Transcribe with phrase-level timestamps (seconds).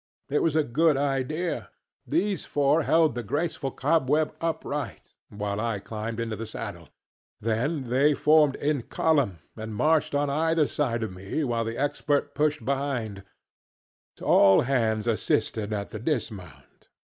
[0.31, 1.69] It was a good idea.
[2.07, 6.89] These four held the graceful cobweb upright while I climbed into the saddle;
[7.39, 12.33] then they formed in column and marched on either side of me while the Expert
[12.33, 13.21] pushed behind;
[14.23, 16.87] all hands assisted at the dismount.